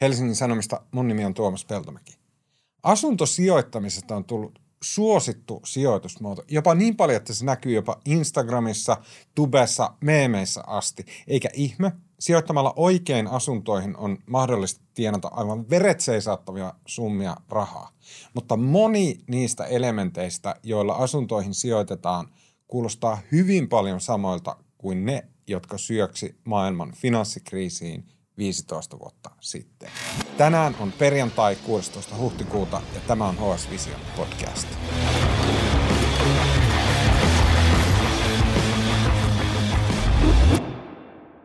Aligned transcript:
Helsingin 0.00 0.36
Sanomista. 0.36 0.80
Mun 0.92 1.08
nimi 1.08 1.24
on 1.24 1.34
Tuomas 1.34 1.64
Peltomäki. 1.64 2.16
Asuntosijoittamisesta 2.82 4.16
on 4.16 4.24
tullut 4.24 4.58
suosittu 4.82 5.60
sijoitusmuoto. 5.64 6.42
Jopa 6.48 6.74
niin 6.74 6.96
paljon, 6.96 7.16
että 7.16 7.34
se 7.34 7.44
näkyy 7.44 7.72
jopa 7.72 8.00
Instagramissa, 8.04 8.96
Tubessa, 9.34 9.94
meemeissä 10.00 10.62
asti. 10.66 11.06
Eikä 11.26 11.48
ihme, 11.54 11.92
sijoittamalla 12.18 12.72
oikein 12.76 13.28
asuntoihin 13.28 13.96
on 13.96 14.18
mahdollista 14.26 14.84
tienata 14.94 15.28
aivan 15.28 15.70
veret 15.70 16.00
seisattavia 16.00 16.74
summia 16.86 17.36
rahaa. 17.48 17.90
Mutta 18.34 18.56
moni 18.56 19.18
niistä 19.28 19.64
elementeistä, 19.64 20.54
joilla 20.62 20.92
asuntoihin 20.92 21.54
sijoitetaan, 21.54 22.28
kuulostaa 22.68 23.18
hyvin 23.32 23.68
paljon 23.68 24.00
samoilta 24.00 24.56
kuin 24.78 25.06
ne, 25.06 25.28
jotka 25.46 25.78
syöksi 25.78 26.34
maailman 26.44 26.92
finanssikriisiin 26.92 28.04
15 28.38 28.98
vuotta 28.98 29.30
sitten. 29.40 29.90
Tänään 30.36 30.76
on 30.80 30.92
perjantai 30.92 31.56
16. 31.56 32.16
huhtikuuta 32.16 32.82
ja 32.94 33.00
tämä 33.00 33.28
on 33.28 33.36
HS 33.36 33.70
Vision 33.70 34.00
podcast. 34.16 34.68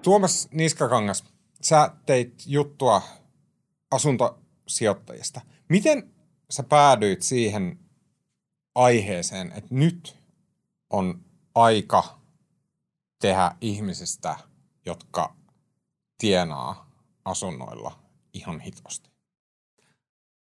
Tuomas 0.02 0.48
Niskakangas, 0.52 1.24
sä 1.62 1.92
teit 2.06 2.44
juttua 2.46 3.02
asuntosijoittajista. 3.92 5.42
Miten 5.70 6.14
sä 6.50 6.64
päädyit 6.64 7.22
siihen 7.22 7.80
aiheeseen, 8.76 9.52
että 9.52 9.76
nyt 9.76 10.18
on 10.90 11.26
aika 11.56 12.20
tehdä 13.22 13.52
ihmisistä, 13.62 14.36
jotka 14.86 15.36
tienaa 16.18 16.92
asunnoilla 17.26 18.00
ihan 18.34 18.60
hitosti? 18.60 19.10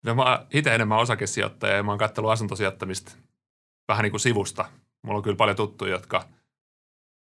No 0.02 0.14
mä 0.14 0.46
itse 0.52 0.74
enemmän 0.74 0.98
osakesijoittaja 0.98 1.76
ja 1.76 1.82
mä 1.82 1.92
oon 1.92 1.98
katsellut 1.98 2.32
asuntosijoittamista 2.32 3.12
vähän 3.88 4.02
niin 4.02 4.10
kuin 4.10 4.20
sivusta. 4.20 4.64
Mulla 5.02 5.16
on 5.16 5.22
kyllä 5.22 5.36
paljon 5.36 5.56
tuttuja, 5.56 5.92
jotka, 5.92 6.28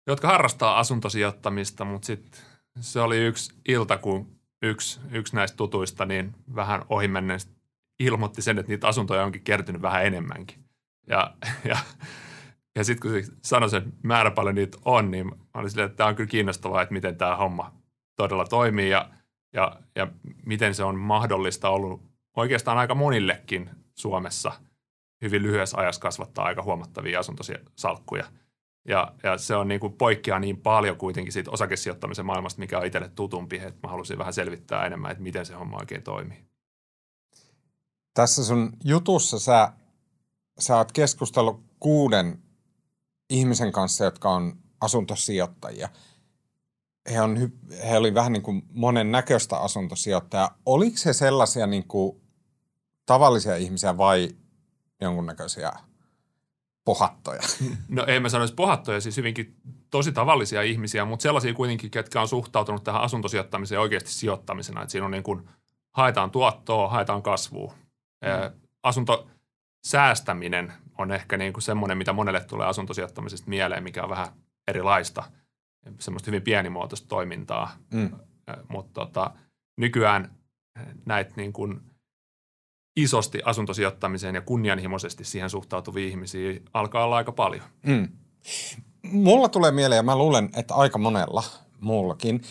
jotka 0.07 0.27
harrastaa 0.27 0.79
asuntosijoittamista, 0.79 1.85
mutta 1.85 2.05
sitten 2.05 2.41
se 2.79 3.01
oli 3.01 3.17
yksi 3.17 3.53
ilta, 3.67 3.97
kun 3.97 4.39
yksi, 4.61 4.99
yksi 5.11 5.35
näistä 5.35 5.57
tutuista 5.57 6.05
niin 6.05 6.35
vähän 6.55 6.81
ohimennen 6.89 7.39
ilmoitti 7.99 8.41
sen, 8.41 8.59
että 8.59 8.71
niitä 8.71 8.87
asuntoja 8.87 9.23
onkin 9.23 9.41
kertynyt 9.41 9.81
vähän 9.81 10.05
enemmänkin. 10.05 10.65
Ja, 11.07 11.33
ja, 11.69 11.77
ja 12.75 12.83
sitten 12.83 13.11
kun 13.11 13.23
se 13.23 13.31
sanoi 13.41 13.69
sen 13.69 13.93
määrä 14.03 14.31
paljon 14.31 14.55
niitä 14.55 14.77
on, 14.85 15.11
niin 15.11 15.27
mä 15.27 15.35
olin 15.53 15.69
silleen, 15.69 15.85
että 15.85 15.97
tämä 15.97 16.09
on 16.09 16.15
kyllä 16.15 16.29
kiinnostavaa, 16.29 16.81
että 16.81 16.93
miten 16.93 17.15
tämä 17.15 17.35
homma 17.35 17.84
todella 18.15 18.45
toimii 18.45 18.89
ja, 18.89 19.09
ja, 19.53 19.79
ja 19.95 20.07
miten 20.45 20.75
se 20.75 20.83
on 20.83 20.99
mahdollista 20.99 21.69
ollut 21.69 22.01
oikeastaan 22.35 22.77
aika 22.77 22.95
monillekin 22.95 23.69
Suomessa 23.93 24.51
hyvin 25.21 25.43
lyhyessä 25.43 25.77
ajassa 25.77 26.01
kasvattaa 26.01 26.45
aika 26.45 26.63
huomattavia 26.63 27.19
asuntosalkkuja. 27.19 28.25
Ja, 28.87 29.13
ja 29.23 29.37
se 29.37 29.55
on 29.55 29.67
niin 29.67 29.79
kuin 29.79 29.93
poikkeaa 29.93 30.39
niin 30.39 30.57
paljon 30.57 30.97
kuitenkin 30.97 31.33
siitä 31.33 31.51
osakesijoittamisen 31.51 32.25
maailmasta, 32.25 32.59
mikä 32.59 32.79
on 32.79 32.85
itselle 32.85 33.09
tutumpi, 33.09 33.55
että 33.55 33.79
mä 33.83 33.89
halusin 33.89 34.17
vähän 34.17 34.33
selvittää 34.33 34.85
enemmän, 34.85 35.11
että 35.11 35.23
miten 35.23 35.45
se 35.45 35.53
homma 35.53 35.77
oikein 35.77 36.03
toimii. 36.03 36.45
Tässä 38.13 38.43
sun 38.43 38.73
jutussa 38.83 39.39
sä, 39.39 39.73
sä 40.59 40.77
oot 40.77 40.91
keskustellut 40.91 41.63
kuuden 41.79 42.43
ihmisen 43.29 43.71
kanssa, 43.71 44.05
jotka 44.05 44.29
on 44.29 44.53
asuntosijoittajia– 44.81 45.89
he, 47.11 47.21
on, 47.21 47.51
he 47.89 47.97
oli 47.97 48.13
vähän 48.13 48.33
niin 48.33 48.43
kuin 48.43 48.63
monen 48.73 49.11
näköistä 49.11 49.57
asuntosijoittajaa. 49.57 50.57
Oliko 50.65 50.95
he 51.05 51.13
sellaisia 51.13 51.67
niin 51.67 51.87
kuin 51.87 52.21
tavallisia 53.05 53.55
ihmisiä 53.55 53.97
vai 53.97 54.29
jonkunnäköisiä 55.01 55.71
pohattoja? 56.85 57.41
No 57.87 58.05
ei 58.05 58.19
mä 58.19 58.29
sanoisi 58.29 58.53
pohattoja, 58.53 59.01
siis 59.01 59.17
hyvinkin 59.17 59.55
tosi 59.89 60.11
tavallisia 60.11 60.61
ihmisiä, 60.61 61.05
mutta 61.05 61.23
sellaisia 61.23 61.53
kuitenkin, 61.53 61.91
ketkä 61.91 62.21
on 62.21 62.27
suhtautunut 62.27 62.83
tähän 62.83 63.01
asuntosijoittamiseen 63.01 63.81
oikeasti 63.81 64.11
sijoittamisena. 64.11 64.81
Että 64.81 64.91
siinä 64.91 65.05
on 65.05 65.11
niin 65.11 65.23
kuin, 65.23 65.49
haetaan 65.91 66.31
tuottoa, 66.31 66.89
haetaan 66.89 67.21
kasvua. 67.21 67.73
Mm. 68.21 68.59
Asuntosäästäminen 68.83 70.73
on 70.97 71.11
ehkä 71.11 71.37
niin 71.37 71.53
kuin 71.53 71.63
semmoinen, 71.63 71.97
mitä 71.97 72.13
monelle 72.13 72.39
tulee 72.39 72.67
asuntosijoittamisesta 72.67 73.49
mieleen, 73.49 73.83
mikä 73.83 74.03
on 74.03 74.09
vähän 74.09 74.27
erilaista– 74.67 75.23
semmoista 75.99 76.27
hyvin 76.27 76.41
pienimuotoista 76.41 77.07
toimintaa, 77.07 77.71
mm. 77.93 78.11
mutta 78.69 79.05
tota, 79.05 79.31
nykyään 79.77 80.35
näitä 81.05 81.33
niin 81.35 81.53
kuin 81.53 81.81
isosti 82.95 83.41
asuntosijoittamiseen 83.45 84.35
ja 84.35 84.41
kunnianhimoisesti 84.41 85.25
siihen 85.25 85.49
suhtautuvia 85.49 86.07
ihmisiä 86.07 86.59
alkaa 86.73 87.05
olla 87.05 87.15
aika 87.15 87.31
paljon. 87.31 87.63
Mm. 87.85 88.07
Mulla 89.03 89.49
tulee 89.49 89.71
mieleen, 89.71 89.97
ja 89.97 90.03
mä 90.03 90.17
luulen, 90.17 90.49
että 90.55 90.73
aika 90.73 90.97
monella 90.97 91.43
muullakin, 91.79 92.41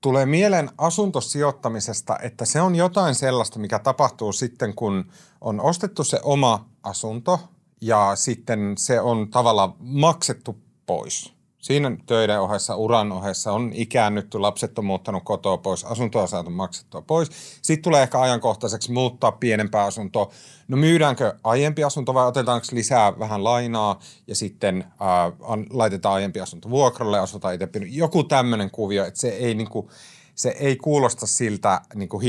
tulee 0.00 0.26
mieleen 0.26 0.70
asuntosijoittamisesta, 0.78 2.18
että 2.22 2.44
se 2.44 2.60
on 2.60 2.74
jotain 2.74 3.14
sellaista, 3.14 3.58
mikä 3.58 3.78
tapahtuu 3.78 4.32
sitten, 4.32 4.74
kun 4.74 5.04
on 5.40 5.60
ostettu 5.60 6.04
se 6.04 6.20
oma 6.22 6.68
asunto 6.82 7.40
ja 7.80 8.12
sitten 8.14 8.78
se 8.78 9.00
on 9.00 9.30
tavallaan 9.30 9.74
maksettu 9.78 10.58
pois– 10.86 11.32
Siinä 11.60 11.96
töiden 12.06 12.40
ohessa, 12.40 12.76
uran 12.76 13.12
ohessa 13.12 13.52
on 13.52 13.70
ikäännytty, 13.74 14.38
lapset 14.38 14.78
on 14.78 14.84
muuttanut 14.84 15.22
kotoa 15.24 15.56
pois, 15.56 15.84
asuntoa 15.84 16.26
saatu 16.26 16.50
maksettua 16.50 17.02
pois. 17.02 17.30
Sitten 17.62 17.82
tulee 17.82 18.02
ehkä 18.02 18.20
ajankohtaiseksi 18.20 18.92
muuttaa 18.92 19.32
pienempää 19.32 19.84
asuntoa. 19.84 20.30
No 20.68 20.76
myydäänkö 20.76 21.34
aiempi 21.44 21.84
asunto 21.84 22.14
vai 22.14 22.26
otetaanko 22.26 22.66
lisää 22.72 23.18
vähän 23.18 23.44
lainaa 23.44 24.00
ja 24.26 24.34
sitten 24.34 24.84
äh, 24.84 25.58
laitetaan 25.70 26.14
aiempi 26.14 26.40
asunto 26.40 26.70
vuokralle 26.70 27.18
asutaan 27.18 27.54
itse. 27.54 27.68
Joku 27.86 28.24
tämmöinen 28.24 28.70
kuvio, 28.70 29.04
että 29.04 29.20
se 29.20 29.28
ei 29.28 29.54
niinku, 29.54 29.90
se 30.34 30.48
ei 30.48 30.76
kuulosta 30.76 31.26
siltä 31.26 31.80
niin 31.94 32.08
kuin 32.08 32.24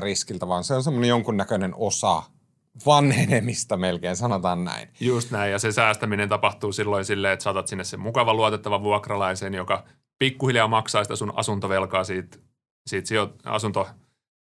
riskiltä, 0.00 0.48
vaan 0.48 0.64
se 0.64 0.74
on 0.74 0.82
semmoinen 0.82 1.08
jonkunnäköinen 1.08 1.74
osa 1.76 2.22
vanhenemista 2.86 3.76
melkein, 3.76 4.16
sanotaan 4.16 4.64
näin. 4.64 4.88
Just 5.00 5.30
näin, 5.30 5.52
ja 5.52 5.58
se 5.58 5.72
säästäminen 5.72 6.28
tapahtuu 6.28 6.72
silloin 6.72 7.04
silleen, 7.04 7.32
että 7.32 7.42
saatat 7.42 7.68
sinne 7.68 7.84
sen 7.84 8.00
mukavan 8.00 8.36
luotettavan 8.36 8.82
vuokralaisen, 8.82 9.54
joka 9.54 9.84
pikkuhiljaa 10.18 10.68
maksaa 10.68 11.04
sitä 11.04 11.16
sun 11.16 11.32
asuntovelkaa 11.36 12.04
siitä, 12.04 12.38
siitä 12.86 13.08
sijo, 13.08 13.34
asunto, 13.44 13.88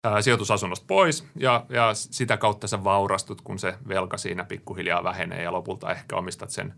ää, 0.03 0.21
sijoitusasunnosta 0.21 0.85
pois, 0.87 1.27
ja, 1.35 1.65
ja 1.69 1.93
sitä 1.93 2.37
kautta 2.37 2.67
sä 2.67 2.83
vaurastut, 2.83 3.41
kun 3.41 3.59
se 3.59 3.77
velka 3.87 4.17
siinä 4.17 4.43
pikkuhiljaa 4.43 5.03
vähenee, 5.03 5.43
ja 5.43 5.51
lopulta 5.51 5.91
ehkä 5.91 6.15
omistat 6.15 6.49
sen 6.49 6.73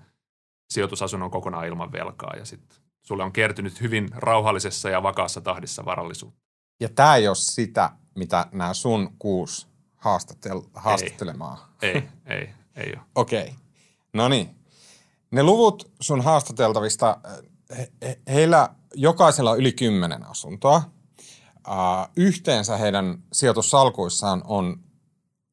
sijoitusasunnon 0.74 1.32
kokonaan 1.32 1.68
ilman 1.68 1.92
velkaa, 1.92 2.34
ja 2.38 2.46
sitten 2.46 2.78
sulle 3.02 3.24
on 3.24 3.34
kertynyt 3.34 3.82
hyvin 3.82 4.10
rauhallisessa 4.12 4.90
ja 4.90 5.04
vakaassa 5.04 5.42
tahdissa 5.42 5.86
varallisuutta. 5.86 6.44
Ja 6.80 6.90
tämä 6.90 7.16
ei 7.16 7.28
ole 7.28 7.36
sitä, 7.36 7.92
mitä 8.16 8.48
nämä 8.52 8.74
sun 8.74 9.16
kuusi 9.20 9.73
haastatel- 10.04 10.70
haastattelemaan? 10.74 11.58
Ei, 11.82 11.94
ei, 11.96 12.04
ei, 12.26 12.50
ei 12.76 12.94
ole. 12.96 13.02
Okei. 13.16 13.42
Okay. 13.42 13.54
No 14.14 14.30
niin. 14.30 14.56
Ne 15.32 15.44
luvut 15.44 15.92
sun 16.00 16.22
haastateltavista, 16.22 17.18
he, 17.78 17.92
he, 18.02 18.20
heillä 18.28 18.70
jokaisella 18.96 19.52
on 19.52 19.58
yli 19.58 19.72
kymmenen 19.72 20.26
asuntoa. 20.26 20.84
Uh, 21.68 22.12
yhteensä 22.16 22.78
heidän 22.78 23.24
sijoitussalkuissaan 23.34 24.42
on 24.46 24.80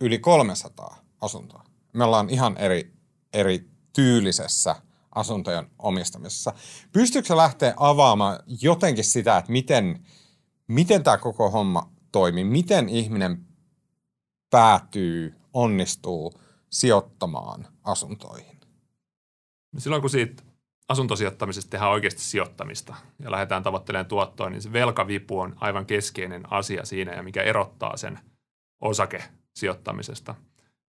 yli 0.00 0.18
300 0.18 0.96
asuntoa. 1.20 1.64
Me 1.92 2.04
ollaan 2.04 2.30
ihan 2.30 2.56
eri, 2.56 2.92
eri 3.32 3.70
tyylisessä 3.92 4.76
asuntojen 5.14 5.70
omistamisessa. 5.78 6.52
Pystyykö 6.92 7.36
lähteä 7.36 7.74
avaamaan 7.76 8.38
jotenkin 8.60 9.04
sitä, 9.04 9.36
että 9.36 9.52
miten, 9.52 10.06
miten 10.68 11.02
tämä 11.02 11.18
koko 11.18 11.50
homma 11.50 11.90
toimii? 12.12 12.44
Miten 12.44 12.88
ihminen 12.88 13.46
päätyy, 14.50 15.34
onnistuu 15.52 16.40
sijoittamaan 16.70 17.66
asuntoihin? 17.84 18.60
Silloin 19.78 20.00
kun 20.00 20.10
siitä 20.10 20.42
asuntosijoittamisesta 20.88 21.70
tehdään 21.70 21.92
oikeasti 21.92 22.20
sijoittamista 22.20 22.94
ja 23.18 23.30
lähdetään 23.30 23.62
tavoittelemaan 23.62 24.06
tuottoa, 24.06 24.50
niin 24.50 24.62
se 24.62 24.72
velkavipu 24.72 25.40
on 25.40 25.56
aivan 25.56 25.86
keskeinen 25.86 26.52
asia 26.52 26.84
siinä 26.84 27.12
ja 27.12 27.22
mikä 27.22 27.42
erottaa 27.42 27.96
sen 27.96 28.18
osakesijoittamisesta. 28.80 30.34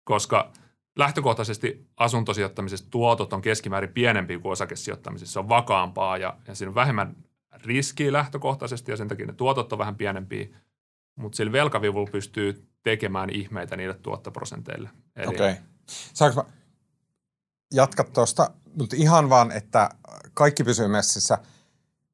Koska 0.04 0.52
lähtökohtaisesti 0.98 1.86
asuntosijoittamisesta 1.96 2.90
tuotot 2.90 3.32
on 3.32 3.42
keskimäärin 3.42 3.92
pienempi 3.92 4.38
kuin 4.38 4.52
osakesijoittamisessa. 4.52 5.32
Se 5.32 5.38
on 5.38 5.48
vakaampaa 5.48 6.16
ja, 6.16 6.36
ja 6.48 6.54
siinä 6.54 6.68
on 6.68 6.74
vähemmän 6.74 7.16
riskiä 7.64 8.12
lähtökohtaisesti 8.12 8.90
ja 8.90 8.96
sen 8.96 9.08
takia 9.08 9.26
ne 9.26 9.32
tuotot 9.32 9.72
on 9.72 9.78
vähän 9.78 9.96
pienempiä, 9.96 10.48
mutta 11.16 11.36
sillä 11.36 11.52
velkavivulla 11.52 12.10
pystyy 12.10 12.66
tekemään 12.82 13.30
ihmeitä 13.30 13.76
niille 13.76 13.94
tuottoprosenteille. 13.94 14.90
Okei. 15.26 15.50
Okay. 15.50 15.62
Saanko 16.14 16.42
mä 16.42 16.50
jatka 17.74 18.04
tuosta, 18.04 18.50
mutta 18.78 18.96
ihan 18.98 19.30
vaan, 19.30 19.52
että 19.52 19.90
kaikki 20.34 20.64
pysyy 20.64 20.88
messissä. 20.88 21.38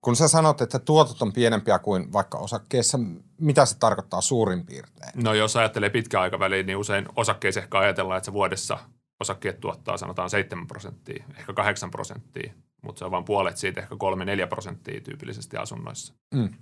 kun 0.07 0.17
sä 0.17 0.29
sanot, 0.29 0.61
että 0.61 0.79
tuotot 0.79 1.23
on 1.23 1.33
pienempiä 1.33 1.79
kuin 1.79 2.13
vaikka 2.13 2.39
osakkeessa, 2.39 2.99
mitä 3.41 3.67
se 3.67 3.79
tarkoittaa 3.79 4.21
suurin 4.21 4.67
piirtein? 4.67 5.13
No 5.15 5.35
jos 5.35 5.57
ajattelee 5.57 5.91
pitkä 5.91 6.21
aikaväliin, 6.21 6.67
niin 6.67 6.77
usein 6.77 7.07
osakkeissa 7.17 7.61
ehkä 7.61 7.79
ajatellaan, 7.79 8.19
että 8.19 8.25
se 8.25 8.33
vuodessa 8.33 8.79
osakkeet 9.21 9.61
tuottaa 9.61 9.97
sanotaan 9.97 10.31
7 10.31 10.67
prosenttia, 10.67 11.25
ehkä 11.39 11.53
8 11.53 11.91
prosenttia, 11.91 12.53
mutta 12.83 12.99
se 12.99 13.05
on 13.05 13.11
vain 13.11 13.25
puolet 13.25 13.57
siitä, 13.57 13.81
ehkä 13.81 13.95
3-4 13.95 14.49
prosenttia 14.49 15.01
tyypillisesti 15.01 15.57
asunnoissa. 15.57 16.15
Mm. 16.35 16.55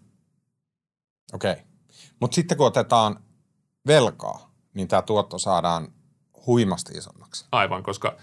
Okei. 1.33 1.53
Okay. 1.53 1.65
Mutta 2.21 2.35
sitten 2.35 2.57
kun 2.57 2.67
otetaan 2.67 3.17
velkaa, 3.87 4.55
niin 4.75 4.89
tämä 4.89 5.03
tuotto 5.03 5.39
saadaan 5.39 5.89
huimasti 6.47 6.99
isommaksi. 6.99 7.47
Aivan, 7.53 7.83
koska 7.83 8.17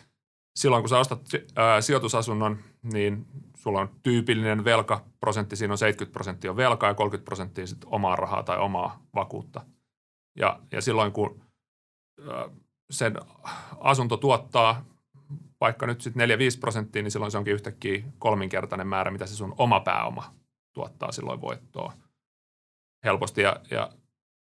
silloin 0.56 0.84
kun 0.84 0.90
sä 0.90 1.00
ostat 1.00 1.22
ää, 1.56 1.82
sijoitusasunnon, 1.82 2.58
niin 2.94 3.26
sulla 3.58 3.82
on 3.82 3.90
tyypillinen 4.04 4.66
velkaprosentti, 4.66 5.56
siinä 5.56 5.74
on 5.74 5.78
70 5.78 6.14
prosenttia 6.14 6.56
velkaa 6.56 6.90
ja 6.90 6.94
30 6.94 7.26
prosenttia 7.26 7.68
sitten 7.68 7.90
omaa 7.94 8.16
rahaa 8.16 8.44
tai 8.44 8.58
omaa 8.58 9.04
vakuutta. 9.16 9.62
Ja, 10.36 10.60
ja 10.72 10.82
silloin 10.82 11.12
kun 11.12 11.42
ää, 12.30 12.50
sen 12.92 13.16
asunto 13.80 14.18
tuottaa 14.18 14.86
vaikka 15.62 15.88
nyt 15.88 16.02
sitten 16.02 16.30
4-5 16.30 16.34
prosenttia, 16.60 17.02
niin 17.04 17.12
silloin 17.12 17.32
se 17.32 17.38
onkin 17.38 17.54
yhtäkkiä 17.54 18.04
kolminkertainen 18.20 18.88
määrä, 18.88 19.12
mitä 19.12 19.26
se 19.26 19.36
sun 19.36 19.56
oma 19.58 19.80
pääoma 19.80 20.34
tuottaa 20.74 21.12
silloin 21.12 21.42
voittoa 21.42 21.94
helposti. 23.04 23.42
Ja, 23.42 23.56
ja 23.72 23.92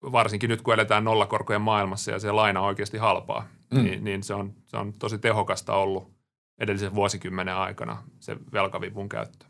varsinkin 0.02 0.50
nyt, 0.50 0.62
kun 0.62 0.74
eletään 0.74 1.04
nollakorkojen 1.04 1.62
maailmassa 1.62 2.10
ja 2.10 2.18
se 2.18 2.32
laina 2.32 2.60
on 2.60 2.66
oikeasti 2.66 2.98
halpaa, 2.98 3.48
mm. 3.70 3.82
niin, 3.82 4.04
niin 4.04 4.22
se, 4.22 4.34
on, 4.34 4.54
se 4.64 4.76
on 4.76 4.92
tosi 4.92 5.18
tehokasta 5.18 5.74
ollut 5.74 6.10
edellisen 6.58 6.94
vuosikymmenen 6.94 7.54
aikana 7.54 8.02
se 8.20 8.36
velkavipun 8.52 9.08
käyttö. 9.08 9.46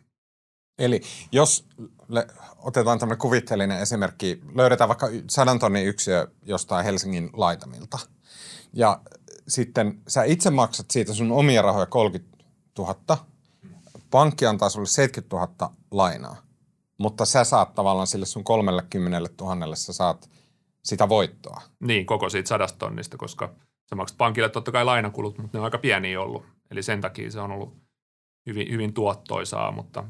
Eli 0.78 1.00
jos 1.32 1.66
le- 2.08 2.26
otetaan 2.56 2.98
tämmöinen 2.98 3.18
kuvitteellinen 3.20 3.80
esimerkki, 3.80 4.40
löydetään 4.54 4.88
vaikka 4.88 5.08
sadan 5.30 5.58
tonnin 5.58 5.86
yksiö 5.86 6.26
jostain 6.42 6.84
Helsingin 6.84 7.30
laitamilta– 7.32 7.98
ja 8.72 9.00
sitten 9.48 10.00
sä 10.08 10.24
itse 10.24 10.50
maksat 10.50 10.90
siitä 10.90 11.14
sun 11.14 11.32
omia 11.32 11.62
rahoja 11.62 11.86
30 11.86 12.44
000, 12.78 12.96
pankki 14.10 14.46
antaa 14.46 14.68
sulle 14.68 14.86
70 14.86 15.36
000 15.36 15.72
lainaa, 15.90 16.36
mutta 16.98 17.24
sä 17.24 17.44
saat 17.44 17.74
tavallaan 17.74 18.06
sille 18.06 18.26
sun 18.26 18.44
30 18.44 19.30
000 19.40 19.74
sä 19.76 19.92
saat 19.92 20.30
sitä 20.84 21.08
voittoa. 21.08 21.62
Niin, 21.80 22.06
koko 22.06 22.30
siitä 22.30 22.48
sadasta 22.48 22.78
tonnista, 22.78 23.16
koska 23.16 23.54
sä 23.90 23.96
maksat 23.96 24.18
pankille 24.18 24.48
totta 24.48 24.72
kai 24.72 24.84
lainakulut, 24.84 25.38
mutta 25.38 25.58
ne 25.58 25.60
on 25.60 25.64
aika 25.64 25.78
pieniä 25.78 26.20
ollut. 26.20 26.44
Eli 26.70 26.82
sen 26.82 27.00
takia 27.00 27.30
se 27.30 27.40
on 27.40 27.52
ollut 27.52 27.76
hyvin, 28.46 28.70
hyvin 28.70 28.94
tuottoisaa, 28.94 29.72
mutta 29.72 30.04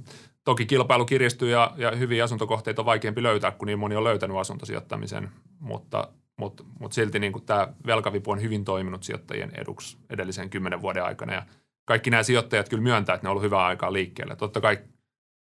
toki 0.44 0.67
kilpailu 0.67 1.05
kiristyy 1.05 1.50
ja, 1.50 1.75
ja 1.76 1.90
hyviä 1.90 2.25
asuntokohteita 2.25 2.82
on 2.82 2.87
vaikeampi 2.87 3.23
löytää, 3.23 3.50
kun 3.50 3.67
niin 3.67 3.79
moni 3.79 3.96
on 3.96 4.05
löytänyt 4.05 4.37
asuntosijoittamisen, 4.37 5.31
mutta 5.61 6.08
mutta 6.38 6.64
mut 6.81 6.93
silti 6.93 7.19
niin 7.19 7.46
tämä 7.46 7.69
velkavipu 7.87 8.31
on 8.31 8.43
hyvin 8.43 8.64
toiminut 8.64 9.02
sijoittajien 9.02 9.50
eduksi 9.55 9.99
edellisen 10.11 10.50
kymmenen 10.50 10.82
vuoden 10.82 11.05
aikana. 11.05 11.34
Ja 11.34 11.43
kaikki 11.84 12.11
nämä 12.11 12.23
sijoittajat 12.23 12.69
kyllä 12.69 12.82
myöntää, 12.82 13.14
että 13.14 13.25
ne 13.25 13.29
on 13.29 13.31
ollut 13.31 13.43
hyvää 13.43 13.64
aikaa 13.64 13.93
liikkeelle. 13.93 14.37
Totta 14.37 14.61
kai 14.61 14.79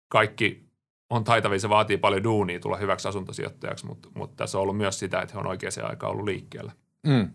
kaikki 0.08 0.69
on 1.10 1.24
taitavia, 1.24 1.58
se 1.58 1.68
vaatii 1.68 1.96
paljon 1.96 2.24
duunia 2.24 2.60
tulla 2.60 2.76
hyväksi 2.76 3.08
asuntosijoittajaksi, 3.08 3.86
mutta, 3.86 4.08
mutta 4.14 4.36
tässä 4.36 4.58
on 4.58 4.62
ollut 4.62 4.76
myös 4.76 4.98
sitä, 4.98 5.20
että 5.20 5.34
he 5.34 5.40
on 5.40 5.46
oikeaan 5.46 5.90
aikaan 5.90 6.12
ollut 6.12 6.24
liikkeellä. 6.24 6.72
Mm. 7.06 7.30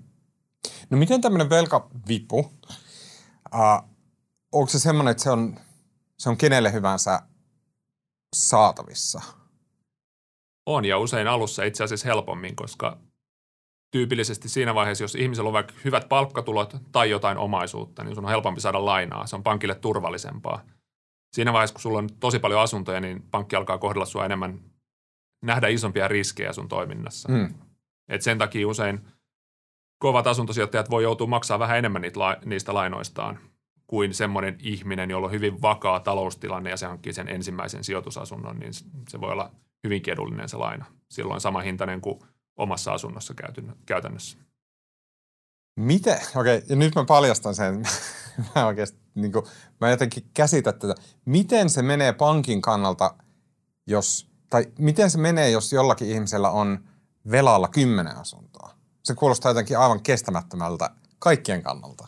No 0.90 0.98
miten 0.98 1.22
tämmöinen 1.22 1.50
velkavipu, 1.50 2.52
äh, 3.56 3.84
onko 4.52 4.70
se 4.70 4.80
semmoinen, 4.80 5.12
että 5.12 5.24
se 5.24 5.30
on, 5.30 5.60
se 6.20 6.30
on 6.30 6.38
kenelle 6.38 6.74
hyvänsä 6.74 7.20
saatavissa? 8.36 9.22
On 10.66 10.86
ja 10.86 10.98
usein 10.98 11.28
alussa 11.28 11.64
itse 11.64 11.84
asiassa 11.84 12.08
helpommin, 12.08 12.56
koska 12.56 12.98
tyypillisesti 13.92 14.50
siinä 14.50 14.76
vaiheessa, 14.76 15.04
jos 15.04 15.16
ihmisellä 15.16 15.48
on 15.48 15.54
vaikka 15.54 15.74
hyvät 15.86 16.10
palkkatulot 16.10 16.76
tai 16.92 17.10
jotain 17.10 17.38
omaisuutta, 17.38 18.04
niin 18.04 18.16
sun 18.16 18.26
on 18.26 18.30
helpompi 18.30 18.62
saada 18.62 18.86
lainaa. 18.86 19.28
Se 19.28 19.36
on 19.36 19.44
pankille 19.44 19.76
turvallisempaa. 19.76 20.62
Siinä 21.36 21.54
vaiheessa, 21.54 21.74
kun 21.74 21.82
sulla 21.82 22.00
on 22.00 22.10
tosi 22.20 22.40
paljon 22.40 22.62
asuntoja, 22.62 23.00
niin 23.00 23.24
pankki 23.32 23.56
alkaa 23.56 23.78
kohdella 23.78 24.06
sua 24.06 24.26
enemmän, 24.26 24.60
nähdä 25.42 25.68
isompia 25.68 26.08
riskejä 26.08 26.54
sun 26.54 26.68
toiminnassa. 26.68 27.30
Mm. 27.30 27.54
Et 28.10 28.22
sen 28.22 28.38
takia 28.38 28.68
usein 28.68 29.02
kovat 29.98 30.28
asuntosijoittajat 30.28 30.90
voi 30.90 31.04
joutua 31.04 31.28
maksaa 31.28 31.60
vähän 31.60 31.78
enemmän 31.78 32.02
niitä, 32.02 32.20
niistä 32.46 32.74
lainoistaan 32.74 33.40
kuin 33.88 34.14
semmoinen 34.14 34.58
ihminen, 34.60 35.10
jolla 35.10 35.26
on 35.26 35.32
hyvin 35.32 35.62
vakaa 35.62 36.00
taloustilanne 36.00 36.70
ja 36.70 36.78
se 36.78 36.86
hankkii 36.86 37.14
sen 37.14 37.28
ensimmäisen 37.28 37.84
sijoitusasunnon, 37.84 38.60
niin 38.60 38.74
se 39.10 39.22
voi 39.22 39.32
olla 39.32 39.52
hyvinkin 39.84 40.14
edullinen 40.14 40.50
se 40.50 40.58
laina. 40.58 40.86
Silloin 41.10 41.42
sama 41.42 41.62
hintainen 41.62 42.02
kuin 42.02 42.20
omassa 42.58 42.94
asunnossa 42.94 43.34
käytännössä. 43.86 44.38
Miten? 45.80 46.18
Okei, 46.36 46.58
okay, 46.58 46.62
ja 46.70 46.76
nyt 46.76 46.96
mä 46.96 47.06
paljastan 47.06 47.56
sen. 47.56 47.84
mä 48.56 48.66
oikeasti, 48.66 49.05
niin 49.16 49.32
kuin, 49.32 49.46
mä 49.82 49.90
jotenkin 49.90 50.30
käsitän 50.34 50.80
tätä. 50.80 50.96
Miten 51.26 51.70
se 51.70 51.82
menee 51.82 52.14
pankin 52.14 52.62
kannalta, 52.62 53.16
jos, 53.88 54.30
tai 54.50 54.66
miten 54.80 55.10
se 55.10 55.18
menee, 55.18 55.50
jos 55.50 55.74
jollakin 55.74 56.10
ihmisellä 56.10 56.50
on 56.50 56.80
velalla 57.32 57.68
kymmenen 57.68 58.18
asuntoa? 58.18 58.72
Se 59.04 59.16
kuulostaa 59.16 59.50
jotenkin 59.50 59.80
aivan 59.80 60.04
kestämättömältä 60.04 60.90
kaikkien 61.20 61.64
kannalta. 61.64 62.08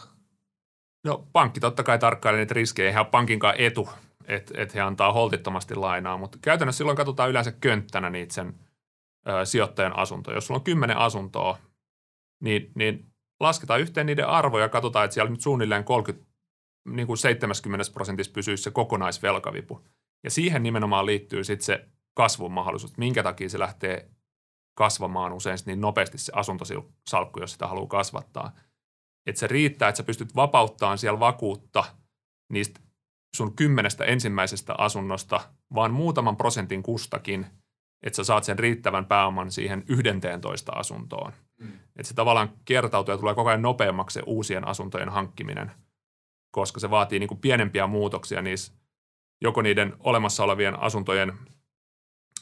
No 1.04 1.28
pankki 1.34 1.60
totta 1.60 1.84
kai 1.84 2.00
tarkkailee 2.00 2.40
niitä 2.40 2.54
riskejä. 2.54 2.88
Eihän 2.88 3.06
pankinkaan 3.06 3.56
etu, 3.58 3.90
että 4.26 4.54
et 4.58 4.76
he 4.76 4.82
antaa 4.82 5.14
holtittomasti 5.14 5.76
lainaa, 5.76 6.18
mutta 6.18 6.38
käytännössä 6.42 6.78
silloin 6.78 6.98
katsotaan 6.98 7.30
yleensä 7.30 7.52
könttänä 7.52 8.10
niitä 8.10 8.34
sen– 8.34 8.54
sijoittajan 9.44 9.98
asunto. 9.98 10.34
Jos 10.34 10.48
sulla 10.48 10.58
on 10.58 10.64
kymmenen 10.64 10.98
asuntoa, 10.98 11.58
niin, 12.44 12.72
niin 12.76 13.06
lasketaan 13.40 13.82
yhteen 13.82 14.06
niiden 14.06 14.28
arvoja 14.28 14.66
ja 14.66 14.70
katsotaan, 14.70 15.06
että 15.06 15.14
siellä 15.14 15.32
nyt 15.32 15.42
suunnilleen 15.42 15.84
30, 15.84 16.27
niin 16.88 17.08
kuin 17.08 17.18
70 17.18 17.94
prosentissa 17.94 18.34
pysyisi 18.34 18.64
se 18.64 18.72
kokonaisvelkavipu. 18.72 19.88
Ja 20.24 20.32
siihen 20.32 20.64
nimenomaan 20.64 21.06
liittyy 21.06 21.44
sitten 21.44 21.66
se 21.66 21.86
kasvun 22.14 22.52
mahdollisuus, 22.52 22.98
minkä 22.98 23.24
takia 23.24 23.50
se 23.50 23.60
lähtee 23.60 24.10
kasvamaan 24.78 25.34
usein 25.34 25.58
niin 25.66 25.82
nopeasti 25.82 26.18
se 26.18 26.32
asuntosalkku, 26.36 27.40
jos 27.40 27.52
sitä 27.52 27.68
haluaa 27.68 27.88
kasvattaa. 27.88 28.52
Että 29.26 29.40
se 29.40 29.48
riittää, 29.48 29.90
että 29.90 29.98
sä 29.98 30.04
pystyt 30.04 30.36
vapauttamaan 30.36 30.98
siellä 30.98 31.20
vakuutta 31.20 31.84
niistä 32.52 32.80
sun 33.36 33.56
kymmenestä 33.56 34.06
ensimmäisestä 34.06 34.76
asunnosta, 34.78 35.40
vaan 35.76 35.94
muutaman 35.94 36.38
prosentin 36.38 36.84
kustakin– 36.84 37.46
että 38.04 38.18
sä 38.18 38.24
saat 38.24 38.44
sen 38.44 38.60
riittävän 38.60 39.06
pääoman 39.06 39.52
siihen 39.52 39.84
11 39.88 40.72
asuntoon. 40.72 41.34
Mm. 41.60 41.68
Että 41.68 42.08
se 42.08 42.14
tavallaan 42.14 42.50
kertautuu 42.66 43.14
ja 43.14 43.18
tulee 43.18 43.36
koko 43.36 43.50
ajan 43.50 43.62
nopeammaksi 43.62 44.14
se 44.14 44.24
uusien 44.26 44.68
asuntojen 44.68 45.10
hankkiminen, 45.10 45.72
koska 46.52 46.80
se 46.80 46.90
vaatii 46.90 47.20
niin 47.20 47.28
kuin 47.28 47.42
pienempiä 47.42 47.88
muutoksia 47.88 48.42
niissä 48.42 48.74
joko 49.42 49.62
niiden 49.62 49.94
olemassa 50.00 50.44
olevien 50.44 50.80
asuntojen 50.80 51.34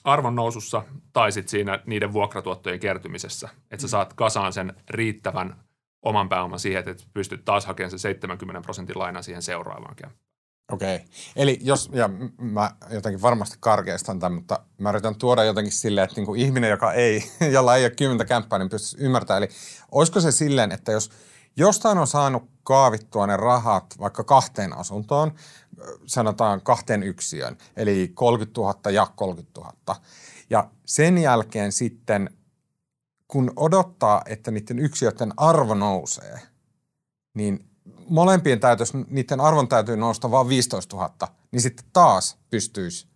arvon 0.04 0.36
nousussa 0.36 0.84
tai 1.14 1.32
sitten 1.32 1.52
siinä 1.52 1.80
niiden 1.86 2.14
vuokratuottojen 2.14 2.80
kertymisessä. 2.80 3.50
Että 3.72 3.82
sä 3.82 3.88
mm. 3.88 3.90
saat 3.90 4.14
kasaan 4.14 4.54
sen 4.54 4.74
riittävän 4.90 5.56
oman 6.02 6.30
pääoman 6.30 6.60
siihen, 6.60 6.90
että 6.90 7.04
pystyt 7.14 7.46
taas 7.46 7.66
hakemaan 7.66 7.90
sen 7.92 8.00
70 8.00 8.62
prosentin 8.62 9.00
lainan 9.00 9.24
siihen 9.24 9.42
seuraavaan. 9.42 9.92
Okei. 9.92 10.10
Okay. 10.72 11.08
Eli 11.36 11.60
jos, 11.62 11.90
ja 11.94 12.10
mä 12.38 12.72
jotenkin 12.90 13.22
varmasti 13.22 13.58
karkeistan 13.60 14.20
tämän, 14.20 14.34
mutta 14.34 14.60
mä 14.78 14.90
yritän 14.90 15.16
tuoda 15.16 15.44
jotenkin 15.44 15.74
silleen, 15.74 16.06
että 16.06 16.16
niin 16.16 16.26
kuin 16.26 16.42
ihminen, 16.42 16.70
joka 16.70 16.94
ei, 16.94 17.24
jolla 17.54 17.76
ei 17.76 17.84
ole 17.86 17.90
kymmentä 17.90 18.26
kämppää, 18.26 18.60
niin 18.60 18.70
pystyisi 18.70 19.06
ymmärtämään. 19.06 19.44
Eli 19.44 19.52
olisiko 19.92 20.20
se 20.20 20.32
silleen, 20.32 20.72
että 20.72 20.92
jos 20.92 21.12
jostain 21.58 21.98
on 21.98 22.08
saanut 22.08 22.44
kaavittua 22.64 23.28
ne 23.28 23.38
rahat 23.38 23.96
vaikka 24.00 24.24
kahteen 24.24 24.78
asuntoon, 24.78 25.32
sanotaan 26.06 26.62
kahteen 26.62 27.04
yksiöön, 27.04 27.58
eli 27.76 28.12
30 28.14 28.62
000 28.62 28.92
ja 28.92 29.08
30 29.16 29.62
000, 29.62 29.74
ja 30.50 30.70
sen 30.86 31.18
jälkeen 31.18 31.72
sitten, 31.72 32.30
kun 33.28 33.54
odottaa, 33.56 34.22
että 34.26 34.52
niiden 34.52 34.80
yksiöiden 34.80 35.34
arvo 35.38 35.74
nousee, 35.74 36.42
niin 37.34 37.70
molempien 38.10 38.60
täytyisi, 38.60 38.98
niiden 39.08 39.42
arvon 39.42 39.68
täytyy 39.68 39.98
nousta 39.98 40.32
vain 40.32 40.50
15 40.50 40.96
000, 40.96 41.14
niin 41.52 41.62
sitten 41.62 41.86
taas 41.94 42.38
pystyisi 42.50 43.08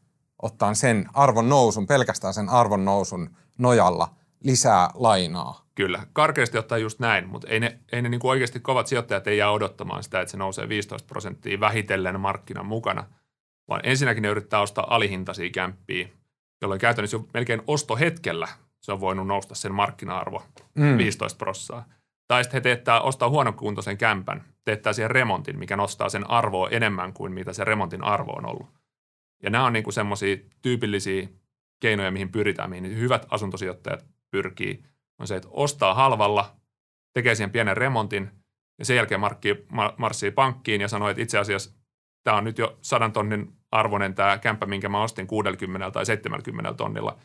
ottaa 0.42 0.74
sen 0.74 1.10
arvon 1.14 1.50
nousun, 1.50 1.88
pelkästään 1.88 2.34
sen 2.34 2.50
arvon 2.50 2.86
nousun 2.86 3.36
nojalla 3.58 4.16
lisää 4.44 4.90
lainaa. 4.94 5.69
Kyllä, 5.80 6.08
karkeasti 6.14 6.58
ottaa 6.58 6.78
just 6.78 7.00
näin, 7.00 7.28
mutta 7.28 7.48
ei 7.48 7.60
ne, 7.60 7.80
ei 7.92 8.02
ne 8.02 8.10
niin 8.10 8.20
kuin 8.20 8.32
oikeasti 8.32 8.60
kovat 8.60 8.88
sijoittajat 8.88 9.28
ei 9.28 9.38
jää 9.38 9.52
odottamaan 9.52 10.04
sitä, 10.04 10.22
että 10.22 10.32
se 10.32 10.38
nousee 10.38 10.70
15 10.70 11.08
prosenttia 11.08 11.60
vähitellen 11.60 12.20
markkinan 12.20 12.66
mukana, 12.66 13.04
vaan 13.70 13.82
ensinnäkin 13.84 14.22
ne 14.22 14.30
yrittää 14.30 14.62
ostaa 14.62 14.96
alihintaisia 14.96 15.50
kämppiä, 15.50 16.08
jolloin 16.62 16.82
käytännössä 16.82 17.18
jo 17.18 17.28
melkein 17.34 17.62
ostohetkellä 17.68 18.48
se 18.82 18.92
on 18.92 19.00
voinut 19.00 19.28
nousta 19.28 19.56
sen 19.56 19.74
markkina-arvo 19.74 20.44
mm. 20.76 20.98
15 20.98 21.38
prosenttia. 21.38 21.84
Tai 22.28 22.44
sitten 22.44 22.58
he 22.58 22.62
teettää, 22.62 23.02
ostaa 23.02 23.30
huonokuntoisen 23.30 23.98
kämpän, 23.98 24.44
teettää 24.66 24.94
siihen 24.94 25.12
remontin, 25.12 25.60
mikä 25.60 25.78
nostaa 25.78 26.10
sen 26.10 26.30
arvoa 26.30 26.70
enemmän 26.70 27.14
kuin 27.14 27.34
mitä 27.34 27.54
se 27.54 27.64
remontin 27.64 28.04
arvo 28.04 28.32
on 28.32 28.46
ollut. 28.46 28.68
Ja 29.44 29.50
nämä 29.50 29.66
on 29.66 29.74
niin 29.74 29.94
semmoisia 29.94 30.38
tyypillisiä 30.62 31.28
keinoja, 31.80 32.12
mihin 32.12 32.32
pyritään, 32.32 32.70
mihin 32.70 32.98
hyvät 32.98 33.26
asuntosijoittajat 33.30 34.06
pyrkii, 34.32 34.84
on 35.20 35.28
se, 35.28 35.36
että 35.36 35.50
ostaa 35.52 35.94
halvalla, 35.94 36.56
tekee 37.14 37.36
siihen 37.36 37.52
pienen 37.52 37.78
remontin 37.78 38.32
ja 38.80 38.86
sen 38.86 38.96
jälkeen 38.96 39.20
markkii, 39.20 39.66
marssii 39.98 40.32
pankkiin 40.32 40.82
ja 40.82 40.88
sanoo, 40.88 41.10
että 41.10 41.24
itse 41.24 41.38
asiassa 41.38 41.72
tämä 42.24 42.38
on 42.38 42.44
nyt 42.44 42.58
jo 42.58 42.78
sadan 42.82 43.12
tonnin 43.12 43.54
arvoinen 43.72 44.16
tämä 44.16 44.38
kämppä, 44.38 44.66
minkä 44.66 44.90
mä 44.90 45.04
ostin 45.04 45.28
60 45.28 45.92
tai 45.92 46.06
70 46.06 46.74
tonnilla. 46.74 47.18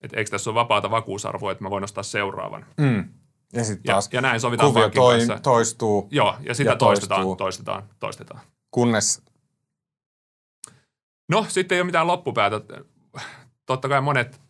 Että 0.00 0.16
eikö 0.16 0.30
tässä 0.30 0.50
ole 0.50 0.54
vapaata 0.54 0.90
vakuusarvoa, 0.90 1.52
että 1.52 1.64
mä 1.64 1.70
voin 1.70 1.84
ostaa 1.84 2.02
seuraavan. 2.02 2.66
Mm. 2.80 3.08
Ja 3.52 3.64
sitten 3.64 3.92
taas 3.92 4.08
ja, 4.12 4.16
ja 4.16 4.20
näin 4.20 4.40
sovitaan 4.40 4.72
kuvio 4.72 4.90
toi, 4.90 5.26
toi, 5.26 5.40
toistuu. 5.40 6.08
Joo, 6.10 6.36
ja 6.40 6.54
sitä 6.54 6.70
ja 6.70 6.76
toistetaan, 6.76 7.20
toistuu. 7.20 7.36
toistetaan, 7.36 7.82
toistetaan. 8.00 8.40
Kunnes... 8.70 9.22
No, 11.28 11.46
sitten 11.48 11.76
ei 11.76 11.80
ole 11.80 11.86
mitään 11.86 12.06
loppupäätä. 12.06 12.60
Totta 13.66 13.88
kai 13.88 14.00
monet 14.00 14.41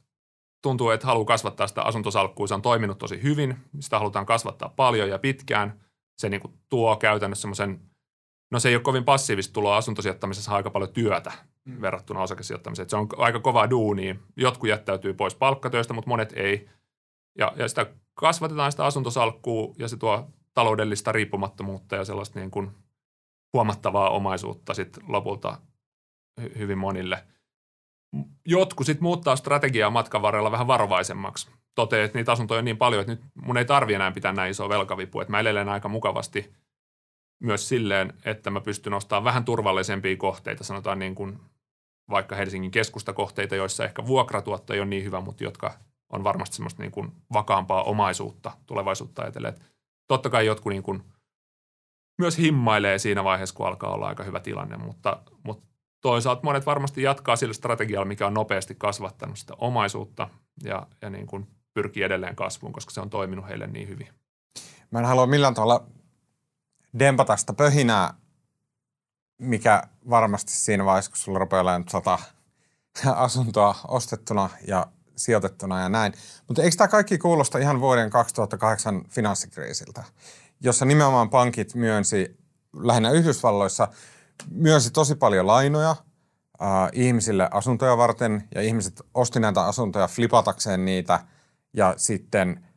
tuntuu, 0.62 0.90
että 0.90 1.06
haluaa 1.06 1.24
kasvattaa 1.24 1.66
sitä 1.66 1.82
asuntosalkkua. 1.82 2.46
Se 2.46 2.54
on 2.54 2.62
toiminut 2.62 2.98
tosi 2.98 3.22
hyvin. 3.22 3.56
Sitä 3.80 3.98
halutaan 3.98 4.26
kasvattaa 4.26 4.72
paljon 4.76 5.08
ja 5.08 5.18
pitkään. 5.18 5.80
Se 6.18 6.28
niin 6.28 6.40
kuin 6.40 6.54
tuo 6.68 6.96
käytännössä 6.96 7.40
semmoisen– 7.40 7.80
No 8.52 8.60
se 8.60 8.68
ei 8.68 8.74
ole 8.74 8.82
kovin 8.82 9.04
passiivista 9.04 9.52
tuloa 9.52 9.76
asuntosijoittamisessa 9.76 10.52
aika 10.52 10.70
paljon 10.70 10.92
työtä 10.92 11.32
mm. 11.64 11.80
verrattuna 11.80 12.22
osakesijoittamiseen. 12.22 12.90
Se 12.90 12.96
on 12.96 13.08
aika 13.16 13.40
kova 13.40 13.70
duuni. 13.70 14.20
Jotkut 14.36 14.68
jättäytyy 14.68 15.14
pois 15.14 15.34
palkkatyöstä, 15.34 15.94
mutta 15.94 16.08
monet 16.08 16.32
ei. 16.36 16.68
Ja, 17.38 17.52
ja 17.56 17.68
sitä 17.68 17.86
kasvatetaan 18.14 18.72
sitä 18.72 18.84
asuntosalkkuu 18.84 19.74
ja 19.78 19.88
se 19.88 19.96
tuo 19.96 20.30
taloudellista 20.54 21.12
riippumattomuutta 21.12 21.96
ja 21.96 22.04
sellaista 22.04 22.38
niin 22.38 22.50
kuin 22.50 22.70
huomattavaa 23.52 24.10
omaisuutta 24.10 24.74
sitten 24.74 25.04
lopulta 25.08 25.58
hy- 26.40 26.58
hyvin 26.58 26.78
monille. 26.78 27.24
Jotkut 28.46 28.86
sitten 28.86 29.02
muuttaa 29.02 29.36
strategiaa 29.36 29.90
matkan 29.90 30.22
varrella 30.22 30.50
vähän 30.50 30.66
varovaisemmaksi. 30.66 31.50
Toteaa, 31.74 32.04
että 32.04 32.18
niitä 32.18 32.32
asuntoja 32.32 32.58
on 32.58 32.64
niin 32.64 32.76
paljon, 32.76 33.00
että 33.00 33.12
nyt 33.12 33.22
mun 33.34 33.56
ei 33.56 33.64
tarvi 33.64 33.94
enää 33.94 34.10
pitää 34.10 34.32
näin 34.32 34.50
isoa 34.50 34.68
velkavipua, 34.68 35.22
että 35.22 35.30
mä 35.30 35.40
elelen 35.40 35.68
aika 35.68 35.88
mukavasti– 35.88 36.50
myös 37.42 37.68
silleen, 37.68 38.12
että 38.24 38.50
mä 38.50 38.60
pystyn 38.60 38.94
ostamaan 38.94 39.24
vähän 39.24 39.44
turvallisempia 39.44 40.16
kohteita, 40.16 40.64
sanotaan 40.64 40.98
niin 40.98 41.14
kuin 41.14 41.40
vaikka 42.10 42.36
Helsingin 42.36 42.70
keskustakohteita, 42.70 43.56
joissa 43.56 43.84
ehkä 43.84 44.06
vuokratuotto 44.06 44.74
ei 44.74 44.80
ole 44.80 44.88
niin 44.88 45.04
hyvä, 45.04 45.20
mutta 45.20 45.44
jotka 45.44 45.74
on 46.12 46.24
varmasti 46.24 46.56
semmoista 46.56 46.82
niin 46.82 46.92
kuin 46.92 47.12
vakaampaa 47.32 47.82
omaisuutta 47.82 48.52
tulevaisuutta 48.66 49.22
ajatellen. 49.22 49.54
Totta 50.08 50.30
kai 50.30 50.46
jotkut 50.46 50.72
niin 50.72 50.82
kuin 50.82 51.02
myös 52.18 52.38
himmailee 52.38 52.98
siinä 52.98 53.24
vaiheessa, 53.24 53.54
kun 53.54 53.66
alkaa 53.66 53.94
olla 53.94 54.08
aika 54.08 54.24
hyvä 54.24 54.40
tilanne, 54.40 54.76
mutta, 54.76 55.22
mutta 55.42 55.64
toisaalta 56.02 56.40
monet 56.44 56.66
varmasti 56.66 57.02
jatkaa 57.02 57.36
sillä 57.36 57.54
strategialla, 57.54 58.04
mikä 58.04 58.26
on 58.26 58.34
nopeasti 58.34 58.74
kasvattanut 58.74 59.38
sitä 59.38 59.54
omaisuutta 59.58 60.28
ja, 60.64 60.86
ja 61.02 61.10
niin 61.10 61.26
kuin 61.26 61.46
pyrkii 61.74 62.02
edelleen 62.02 62.36
kasvuun, 62.36 62.72
koska 62.72 62.92
se 62.92 63.00
on 63.00 63.10
toiminut 63.10 63.48
heille 63.48 63.66
niin 63.66 63.88
hyvin. 63.88 64.08
Mä 64.90 64.98
en 64.98 65.04
halua 65.04 65.26
millään 65.26 65.54
tavalla 65.54 65.86
dempata 66.98 67.36
sitä 67.36 67.52
pöhinää, 67.52 68.14
mikä 69.38 69.82
varmasti 70.10 70.52
siinä 70.52 70.84
vaiheessa, 70.84 71.10
kun 71.10 71.18
sulla 71.18 71.38
rupeaa 71.38 71.62
olemaan 71.62 71.84
sata 71.88 72.18
asuntoa 73.16 73.74
ostettuna 73.88 74.50
ja 74.66 74.86
sijoitettuna 75.16 75.80
ja 75.80 75.88
näin. 75.88 76.12
Mutta 76.48 76.62
eikö 76.62 76.76
tämä 76.76 76.88
kaikki 76.88 77.18
kuulosta 77.18 77.58
ihan 77.58 77.80
vuoden 77.80 78.10
2008 78.10 79.04
finanssikriisiltä, 79.08 80.04
jossa 80.60 80.84
nimenomaan 80.84 81.30
pankit 81.30 81.74
myönsi 81.74 82.38
lähinnä 82.76 83.10
Yhdysvalloissa, 83.10 83.88
myönsi 84.50 84.90
tosi 84.90 85.14
paljon 85.14 85.46
lainoja 85.46 85.90
äh, 85.90 86.68
ihmisille 86.92 87.48
asuntoja 87.50 87.96
varten 87.96 88.48
ja 88.54 88.62
ihmiset 88.62 89.02
osti 89.14 89.40
näitä 89.40 89.64
asuntoja 89.64 90.08
flipatakseen 90.08 90.84
niitä 90.84 91.20
ja 91.72 91.94
sitten– 91.96 92.60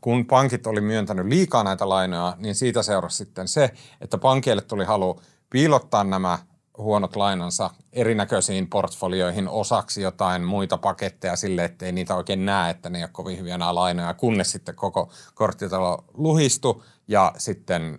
kun 0.00 0.26
pankit 0.26 0.66
oli 0.66 0.80
myöntänyt 0.80 1.26
liikaa 1.26 1.64
näitä 1.64 1.88
lainoja, 1.88 2.36
niin 2.38 2.54
siitä 2.54 2.82
seurasi 2.82 3.16
sitten 3.16 3.48
se, 3.48 3.70
että 4.00 4.18
pankeille 4.18 4.62
tuli 4.62 4.84
halu 4.84 5.20
piilottaa 5.50 6.04
nämä 6.04 6.38
huonot 6.78 7.16
lainansa 7.16 7.70
erinäköisiin 7.92 8.70
portfolioihin 8.70 9.48
osaksi 9.48 10.02
jotain 10.02 10.42
muita 10.42 10.78
paketteja 10.78 11.36
sille, 11.36 11.64
ettei 11.64 11.92
niitä 11.92 12.14
oikein 12.14 12.46
näe, 12.46 12.70
että 12.70 12.90
ne 12.90 12.98
ei 12.98 13.04
ole 13.04 13.10
kovin 13.12 13.38
hyviä 13.38 13.58
nämä 13.58 13.74
lainoja, 13.74 14.14
kunnes 14.14 14.50
sitten 14.50 14.74
koko 14.74 15.10
korttitalo 15.34 16.04
luhistui 16.14 16.82
ja 17.08 17.32
sitten 17.38 17.98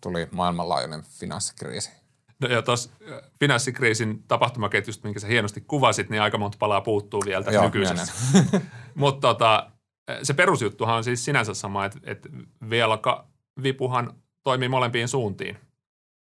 tuli 0.00 0.28
maailmanlaajuinen 0.30 1.02
finanssikriisi. 1.02 2.01
No 2.42 2.48
ja 2.48 2.62
tuossa 2.62 2.90
finanssikriisin 3.40 4.24
tapahtumaketjusta, 4.28 5.06
minkä 5.08 5.20
sä 5.20 5.26
hienosti 5.26 5.60
kuvasit, 5.60 6.10
niin 6.10 6.22
aika 6.22 6.38
monta 6.38 6.58
palaa 6.58 6.80
puuttuu 6.80 7.22
vielä 7.26 7.44
tässä 7.44 7.62
nykyisessä. 7.62 8.12
Mutta 8.94 9.28
tota, 9.28 9.70
se 10.22 10.34
perusjuttuhan 10.34 10.96
on 10.96 11.04
siis 11.04 11.24
sinänsä 11.24 11.54
sama, 11.54 11.84
että, 11.84 11.98
että 12.02 12.28
velkavipuhan 12.70 14.14
toimii 14.42 14.68
molempiin 14.68 15.08
suuntiin. 15.08 15.58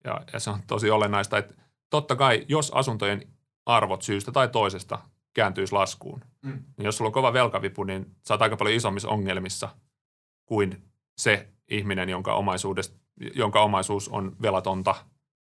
Ja, 0.03 0.21
ja 0.33 0.39
se 0.39 0.49
on 0.49 0.59
tosi 0.67 0.89
olennaista, 0.89 1.37
että 1.37 1.55
totta 1.89 2.15
kai, 2.15 2.45
jos 2.47 2.71
asuntojen 2.71 3.27
arvot 3.65 4.01
syystä 4.01 4.31
tai 4.31 4.47
toisesta 4.47 4.99
kääntyisi 5.33 5.73
laskuun, 5.73 6.21
mm. 6.41 6.63
niin 6.77 6.85
jos 6.85 6.97
sulla 6.97 7.09
on 7.09 7.13
kova 7.13 7.33
velkavipu, 7.33 7.83
niin 7.83 8.15
sä 8.27 8.33
oot 8.33 8.41
aika 8.41 8.57
paljon 8.57 8.75
isommissa 8.75 9.09
ongelmissa 9.09 9.69
kuin 10.45 10.83
se 11.17 11.47
ihminen, 11.69 12.09
jonka, 12.09 12.33
omaisuudesta, 12.33 12.97
jonka 13.35 13.61
omaisuus 13.61 14.09
on 14.09 14.35
velatonta. 14.41 14.95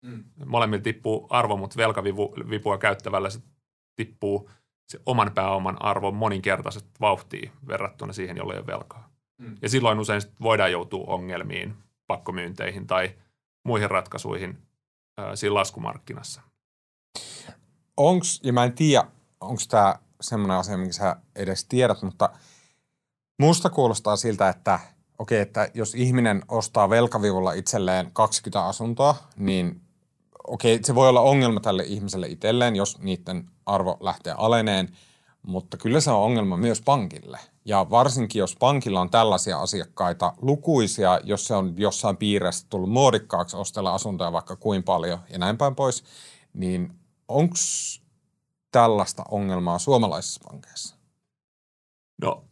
Mm. 0.04 0.24
Molemmilla 0.46 0.84
tippuu 0.84 1.28
arvo, 1.30 1.58
mutta 1.58 1.78
velkavipua 1.78 2.78
käyttävällä 2.78 3.30
se 3.30 3.40
tippuu– 3.96 4.50
se 4.94 5.00
oman 5.06 5.32
pääoman 5.36 5.82
arvo 5.82 6.12
moninkertaisesti 6.12 6.90
vauhtiin 7.02 7.52
verrattuna 7.68 8.14
siihen, 8.14 8.38
jolle 8.38 8.54
ei 8.54 8.60
ole 8.60 8.68
velkaa. 8.68 9.10
Mm. 9.38 9.58
Ja 9.62 9.70
silloin 9.70 10.00
usein 10.00 10.22
voidaan 10.42 10.72
joutua 10.72 11.06
ongelmiin, 11.08 11.76
pakkomyynteihin 12.08 12.88
tai 12.88 13.16
muihin 13.64 13.92
ratkaisuihin 13.92 14.58
ää, 15.18 15.36
siinä 15.36 15.54
laskumarkkinassa. 15.54 16.42
Onks, 17.98 18.40
ja 18.44 18.54
mä 18.54 18.64
en 18.64 18.74
tiedä, 18.74 19.08
onko 19.42 19.62
tämä 19.70 19.96
semmoinen 20.22 20.58
asia, 20.58 20.78
minkä 20.78 20.94
sä 20.94 21.16
edes 21.36 21.66
tiedät, 21.66 22.02
mutta 22.02 22.30
musta 23.40 23.70
kuulostaa 23.70 24.16
siltä, 24.16 24.50
että 24.50 24.80
okei, 25.20 25.42
okay, 25.42 25.48
että 25.48 25.70
jos 25.74 25.96
ihminen 25.96 26.44
ostaa 26.48 26.90
velkavivulla 26.90 27.54
itselleen 27.54 28.12
20 28.14 28.66
asuntoa, 28.66 29.16
niin 29.38 29.82
okei, 30.48 30.76
okay, 30.76 30.84
se 30.84 30.96
voi 30.96 31.10
olla 31.10 31.22
ongelma 31.22 31.60
tälle 31.60 31.84
ihmiselle 31.84 32.28
itselleen, 32.28 32.76
jos 32.76 33.00
niiden 33.00 33.50
arvo 33.66 33.98
lähtee 34.00 34.34
aleneen, 34.38 34.90
mutta 35.42 35.78
kyllä 35.78 36.02
se 36.02 36.12
on 36.12 36.24
ongelma 36.24 36.58
myös 36.58 36.82
pankille. 36.82 37.40
Ja 37.66 37.86
varsinkin, 37.90 38.40
jos 38.40 38.56
pankilla 38.56 39.02
on 39.02 39.10
tällaisia 39.10 39.60
asiakkaita 39.60 40.34
lukuisia, 40.42 41.20
jos 41.24 41.46
se 41.48 41.54
on 41.54 41.74
jossain 41.78 42.18
piirissä 42.18 42.68
tullut 42.70 42.90
muodikkaaksi 42.90 43.58
ostella 43.58 43.94
asuntoja 43.94 44.32
vaikka 44.32 44.56
kuin 44.56 44.84
paljon 44.84 45.20
ja 45.30 45.38
näin 45.38 45.58
päin 45.58 45.76
pois, 45.76 46.04
niin 46.54 46.94
onko 47.28 47.56
tällaista 48.72 49.24
ongelmaa 49.32 49.80
suomalaisissa 49.80 50.42
pankeissa? 50.50 50.96
No, 52.22 52.44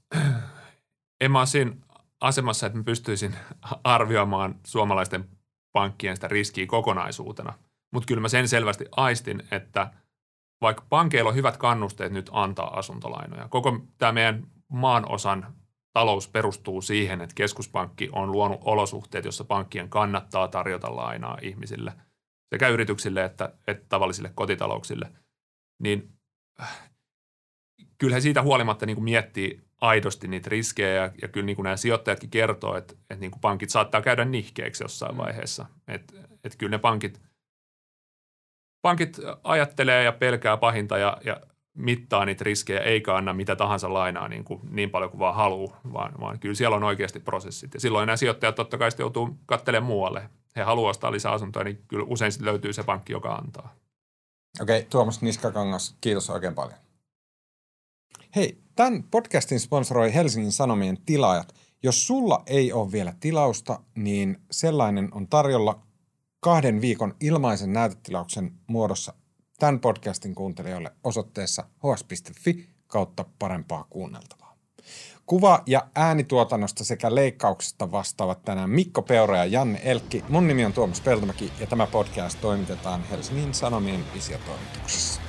en 1.21 1.31
mä 1.31 1.45
siinä 1.45 1.71
asemassa, 2.21 2.65
että 2.65 2.77
mä 2.77 2.83
pystyisin 2.83 3.35
arvioimaan 3.83 4.59
suomalaisten 4.63 5.29
pankkien 5.73 6.15
sitä 6.15 6.27
riskiä 6.27 6.65
kokonaisuutena– 6.67 7.53
mutta 7.91 8.07
kyllä 8.07 8.21
mä 8.21 8.27
sen 8.27 8.47
selvästi 8.47 8.85
aistin, 8.91 9.43
että 9.51 9.91
vaikka 10.61 10.85
pankeilla 10.89 11.29
on 11.29 11.35
hyvät 11.35 11.57
kannusteet 11.57 12.11
nyt 12.11 12.29
antaa 12.33 12.79
asuntolainoja, 12.79 13.47
koko 13.47 13.79
tämä 13.97 14.11
meidän 14.11 14.47
maan 14.67 15.11
osan 15.11 15.55
talous 15.93 16.27
perustuu 16.27 16.81
siihen, 16.81 17.21
että 17.21 17.35
keskuspankki 17.35 18.09
on 18.11 18.31
luonut 18.31 18.61
olosuhteet, 18.65 19.25
jossa 19.25 19.43
pankkien 19.43 19.89
kannattaa 19.89 20.47
tarjota 20.47 20.95
lainaa 20.95 21.37
ihmisille, 21.41 21.93
sekä 22.49 22.67
yrityksille 22.67 23.23
että, 23.25 23.53
että 23.67 23.85
tavallisille 23.89 24.31
kotitalouksille, 24.35 25.11
niin 25.79 26.09
äh, 26.61 26.91
kyllä 27.97 28.15
he 28.15 28.21
siitä 28.21 28.41
huolimatta 28.41 28.85
niin 28.85 28.95
kuin 28.95 29.03
miettii 29.03 29.61
aidosti 29.81 30.27
niitä 30.27 30.49
riskejä 30.49 30.93
ja, 30.93 31.11
ja 31.21 31.27
kyllä 31.27 31.45
niin 31.45 31.55
kuin 31.55 31.63
nämä 31.63 31.77
sijoittajatkin 31.77 32.29
kertoo, 32.29 32.77
että, 32.77 32.93
että 32.93 33.21
niin 33.21 33.31
kuin 33.31 33.41
pankit 33.41 33.69
saattaa 33.69 34.01
käydä 34.01 34.25
nihkeeksi 34.25 34.83
jossain 34.83 35.15
mm. 35.15 35.17
vaiheessa. 35.17 35.65
Että, 35.87 36.13
että 36.43 36.57
kyllä 36.57 36.71
ne 36.71 36.77
pankit– 36.77 37.21
pankit 38.81 39.17
ajattelee 39.43 40.03
ja 40.03 40.11
pelkää 40.11 40.57
pahinta 40.57 40.97
ja, 40.97 41.17
ja 41.25 41.41
mittaa 41.73 42.25
niitä 42.25 42.43
riskejä, 42.43 42.79
eikä 42.79 43.15
anna 43.15 43.33
mitä 43.33 43.55
tahansa 43.55 43.93
lainaa 43.93 44.27
niin, 44.27 44.43
kuin, 44.43 44.61
niin 44.69 44.89
paljon 44.89 45.11
kuin 45.11 45.19
vaan 45.19 45.35
haluaa, 45.35 45.81
vaan, 45.93 46.13
vaan 46.19 46.39
kyllä 46.39 46.55
siellä 46.55 46.75
on 46.75 46.83
oikeasti 46.83 47.19
prosessit. 47.19 47.73
Ja 47.73 47.79
silloin 47.79 48.07
nämä 48.07 48.17
sijoittajat 48.17 48.55
totta 48.55 48.77
kai 48.77 48.89
joutuu 48.99 49.37
katselemaan 49.45 49.87
muualle. 49.87 50.29
He 50.55 50.61
haluavat 50.61 50.89
ostaa 50.89 51.11
lisää 51.11 51.31
asuntoja, 51.31 51.63
niin 51.63 51.83
kyllä 51.87 52.05
usein 52.07 52.31
löytyy 52.39 52.73
se 52.73 52.83
pankki, 52.83 53.13
joka 53.13 53.35
antaa. 53.35 53.75
Okei, 54.61 54.87
Tuomas 54.89 55.21
Niskakangas, 55.21 55.95
kiitos 56.01 56.29
oikein 56.29 56.55
paljon. 56.55 56.79
Hei, 58.35 58.57
tämän 58.75 59.03
podcastin 59.11 59.59
sponsoroi 59.59 60.13
Helsingin 60.13 60.51
Sanomien 60.51 60.97
tilaajat. 61.05 61.53
Jos 61.83 62.07
sulla 62.07 62.43
ei 62.45 62.73
ole 62.73 62.91
vielä 62.91 63.13
tilausta, 63.19 63.79
niin 63.95 64.41
sellainen 64.51 65.09
on 65.11 65.27
tarjolla 65.27 65.79
kahden 66.41 66.81
viikon 66.81 67.15
ilmaisen 67.19 67.73
näytetilauksen 67.73 68.51
muodossa 68.67 69.13
tämän 69.59 69.79
podcastin 69.79 70.35
kuuntelijoille 70.35 70.91
osoitteessa 71.03 71.63
hs.fi 71.63 72.69
kautta 72.87 73.25
parempaa 73.39 73.85
kuunneltavaa. 73.89 74.55
Kuva- 75.25 75.63
ja 75.67 75.87
äänituotannosta 75.95 76.83
sekä 76.83 77.15
leikkauksesta 77.15 77.91
vastaavat 77.91 78.43
tänään 78.45 78.69
Mikko 78.69 79.01
Peura 79.01 79.37
ja 79.37 79.45
Janne 79.45 79.81
Elkki. 79.83 80.23
Mun 80.29 80.47
nimi 80.47 80.65
on 80.65 80.73
Tuomas 80.73 81.01
Peltomäki 81.01 81.51
ja 81.59 81.67
tämä 81.67 81.87
podcast 81.87 82.41
toimitetaan 82.41 83.03
Helsingin 83.03 83.53
Sanomien 83.53 84.05
visiotoimituksessa. 84.13 85.20